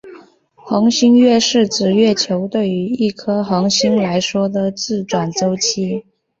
[0.55, 6.03] 恒星月是指月球对于一颗恒星来说的自转周期。